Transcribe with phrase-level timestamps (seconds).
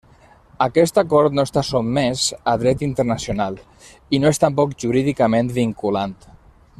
[0.65, 3.61] Aquest acord no està sotmès a dret internacional
[4.19, 6.17] i no és tampoc jurídicament vinculant.